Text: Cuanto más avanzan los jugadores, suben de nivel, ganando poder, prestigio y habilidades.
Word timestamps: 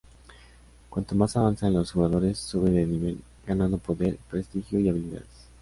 Cuanto 0.89 1.13
más 1.13 1.37
avanzan 1.37 1.73
los 1.73 1.91
jugadores, 1.91 2.39
suben 2.39 2.73
de 2.73 2.87
nivel, 2.87 3.21
ganando 3.45 3.77
poder, 3.77 4.17
prestigio 4.31 4.79
y 4.79 4.89
habilidades. 4.89 5.27